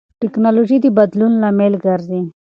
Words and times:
ټیکنالوژي 0.21 0.77
د 0.81 0.85
بدلون 0.97 1.33
لامل 1.41 1.73
ګرځي. 1.85 2.21